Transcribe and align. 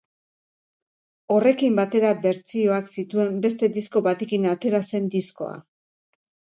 Horrekin 1.35 1.77
batera 1.81 2.15
bertsioak 2.25 2.91
zituen 2.97 3.39
beste 3.47 3.73
disko 3.79 4.05
batekin 4.11 4.53
atera 4.57 4.85
zen 4.93 5.11
diskoa. 5.19 5.57